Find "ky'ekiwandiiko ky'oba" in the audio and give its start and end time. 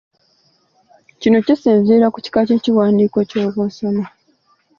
2.47-3.59